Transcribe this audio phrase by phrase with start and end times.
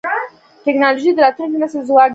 [0.65, 2.09] ټکنالوجي د راتلونکي نسل ځواک دی.